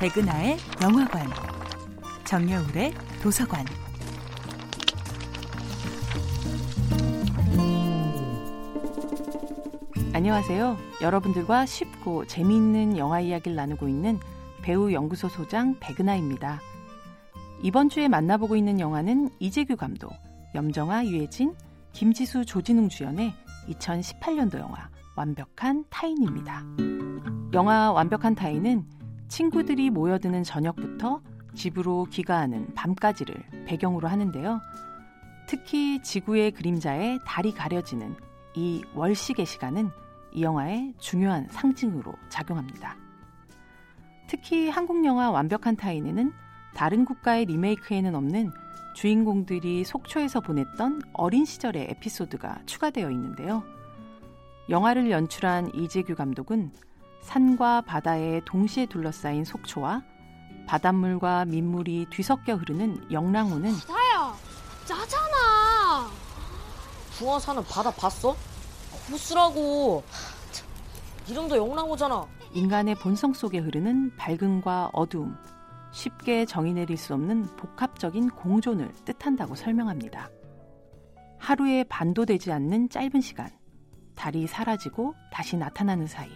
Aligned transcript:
백은하의 0.00 0.56
영화관, 0.82 1.28
정여울의 2.24 2.94
도서관. 3.22 3.66
안녕하세요. 10.14 10.78
여러분들과 11.02 11.66
쉽고 11.66 12.26
재미있는 12.26 12.96
영화 12.96 13.20
이야기를 13.20 13.54
나누고 13.54 13.88
있는 13.88 14.18
배우 14.62 14.90
연구소 14.90 15.28
소장 15.28 15.76
백은하입니다. 15.80 16.62
이번 17.62 17.90
주에 17.90 18.08
만나보고 18.08 18.56
있는 18.56 18.80
영화는 18.80 19.28
이재규 19.38 19.76
감독, 19.76 20.14
염정아, 20.54 21.04
유해진, 21.04 21.54
김지수, 21.92 22.46
조진웅 22.46 22.88
주연의 22.88 23.34
2018년도 23.68 24.60
영화 24.60 24.88
완벽한 25.14 25.84
타인입니다. 25.90 26.64
영화 27.52 27.92
완벽한 27.92 28.34
타인은 28.34 28.99
친구들이 29.30 29.90
모여드는 29.90 30.42
저녁부터 30.42 31.22
집으로 31.54 32.06
귀가하는 32.10 32.74
밤까지를 32.74 33.64
배경으로 33.64 34.08
하는데요. 34.08 34.60
특히 35.46 36.02
지구의 36.02 36.50
그림자에 36.50 37.20
달이 37.24 37.54
가려지는 37.54 38.16
이 38.54 38.82
월식의 38.94 39.46
시간은 39.46 39.90
이 40.32 40.42
영화의 40.42 40.94
중요한 40.98 41.46
상징으로 41.48 42.12
작용합니다. 42.28 42.96
특히 44.28 44.68
한국 44.68 45.04
영화 45.04 45.30
완벽한 45.30 45.76
타인에는 45.76 46.32
다른 46.74 47.04
국가의 47.04 47.46
리메이크에는 47.46 48.14
없는 48.14 48.50
주인공들이 48.94 49.84
속초에서 49.84 50.40
보냈던 50.40 51.02
어린 51.12 51.44
시절의 51.44 51.88
에피소드가 51.90 52.62
추가되어 52.66 53.10
있는데요. 53.10 53.62
영화를 54.68 55.10
연출한 55.10 55.72
이재규 55.74 56.14
감독은 56.16 56.72
산과 57.22 57.82
바다에 57.82 58.40
동시에 58.44 58.86
둘러싸인 58.86 59.44
속초와 59.44 60.02
바닷물과 60.66 61.44
민물이 61.46 62.06
뒤섞여 62.10 62.54
흐르는 62.54 63.10
영랑호는 63.12 63.72
바다야 63.86 64.34
짜잖아 64.84 66.10
중화사는 67.18 67.62
바다 67.64 67.90
봤어? 67.90 68.36
호수라고 69.10 70.02
이름도 71.28 71.56
영랑호잖아 71.56 72.26
인간의 72.52 72.96
본성 72.96 73.32
속에 73.32 73.58
흐르는 73.58 74.16
밝음과 74.16 74.90
어두움, 74.92 75.36
쉽게 75.92 76.46
정의 76.46 76.72
내릴 76.72 76.96
수 76.96 77.14
없는 77.14 77.44
복합적인 77.56 78.30
공존을 78.30 78.92
뜻한다고 79.04 79.54
설명합니다. 79.54 80.30
하루에 81.38 81.84
반도 81.84 82.26
되지 82.26 82.50
않는 82.52 82.88
짧은 82.88 83.20
시간, 83.20 83.48
달이 84.16 84.48
사라지고 84.48 85.14
다시 85.32 85.56
나타나는 85.56 86.08
사이, 86.08 86.28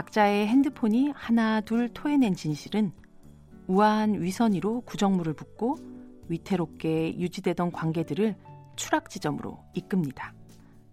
각자의 0.00 0.46
핸드폰이 0.46 1.12
하나 1.14 1.60
둘 1.60 1.90
토해낸 1.90 2.34
진실은 2.34 2.90
우아한 3.66 4.22
위선이로 4.22 4.80
구정물을 4.80 5.34
붓고 5.34 5.76
위태롭게 6.28 7.18
유지되던 7.18 7.70
관계들을 7.70 8.34
추락 8.76 9.10
지점으로 9.10 9.58
이끕니다. 9.74 10.32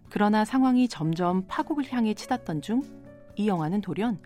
그러나 0.09 0.43
상황이 0.43 0.89
점점 0.89 1.45
파국을 1.47 1.91
향해 1.93 2.13
치닫던 2.13 2.61
중 2.61 2.81
이 3.37 3.47
영화는 3.47 3.79
돌연 3.79 4.19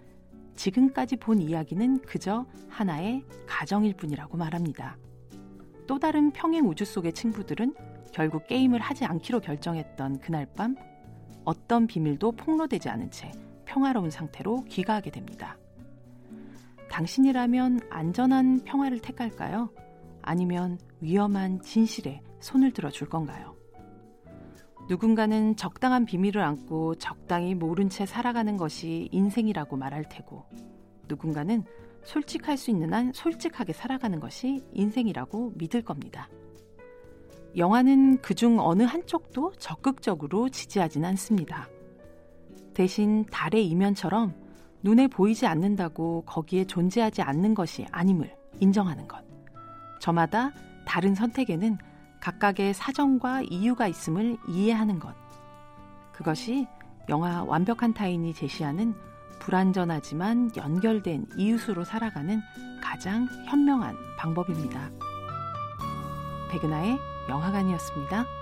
지금까지 0.55 1.17
본 1.17 1.41
이야기는 1.41 1.99
그저 1.99 2.47
하나의 2.69 3.23
가정일 3.45 3.93
뿐이라고 3.93 4.35
말합니다. 4.35 4.97
또 5.85 5.99
다른 5.99 6.31
평행 6.31 6.67
우주 6.67 6.85
속의 6.85 7.13
친구들은 7.13 7.75
결국 8.11 8.47
게임을 8.47 8.79
하지 8.79 9.05
않기로 9.05 9.41
결정했던 9.41 10.21
그날 10.21 10.47
밤 10.55 10.75
어떤 11.43 11.85
비밀도 11.85 12.31
폭로되지 12.31 12.89
않은 12.89 13.11
채 13.11 13.31
평화로운 13.65 14.09
상태로 14.09 14.65
귀가하게 14.65 15.11
됩니다. 15.11 15.57
당신이라면 16.89 17.79
안전한 17.89 18.63
평화를 18.65 18.99
택할까요? 18.99 19.69
아니면 20.21 20.77
위험한 20.99 21.61
진실에 21.61 22.21
손을 22.39 22.71
들어줄 22.71 23.07
건가요? 23.09 23.55
누군가는 24.89 25.55
적당한 25.55 26.05
비밀을 26.05 26.41
안고 26.41 26.95
적당히 26.95 27.55
모른 27.55 27.89
채 27.89 28.05
살아가는 28.05 28.57
것이 28.57 29.07
인생이라고 29.11 29.77
말할 29.77 30.03
테고, 30.09 30.45
누군가는 31.07 31.63
솔직할 32.03 32.57
수 32.57 32.71
있는 32.71 32.93
한 32.93 33.13
솔직하게 33.13 33.73
살아가는 33.73 34.19
것이 34.19 34.61
인생이라고 34.73 35.53
믿을 35.55 35.81
겁니다. 35.81 36.29
영화는 37.55 38.17
그중 38.21 38.59
어느 38.59 38.83
한쪽도 38.83 39.53
적극적으로 39.59 40.49
지지하진 40.49 41.05
않습니다. 41.05 41.69
대신 42.73 43.25
달의 43.25 43.67
이면처럼 43.67 44.33
눈에 44.83 45.07
보이지 45.07 45.45
않는다고 45.45 46.23
거기에 46.25 46.65
존재하지 46.65 47.21
않는 47.21 47.53
것이 47.53 47.85
아님을 47.91 48.35
인정하는 48.59 49.07
것. 49.07 49.23
저마다 49.99 50.51
다른 50.85 51.13
선택에는 51.13 51.77
각각의 52.19 52.73
사정과 52.73 53.43
이유가 53.43 53.87
있음을 53.87 54.37
이해하는 54.47 54.99
것. 54.99 55.15
그것이 56.11 56.67
영화 57.09 57.43
완벽한 57.43 57.93
타인이 57.93 58.33
제시하는 58.33 58.93
불완전하지만 59.39 60.51
연결된 60.55 61.25
이웃으로 61.37 61.83
살아가는 61.83 62.39
가장 62.81 63.27
현명한 63.47 63.95
방법입니다. 64.17 64.89
백은하의 66.51 66.97
영화관이었습니다. 67.29 68.40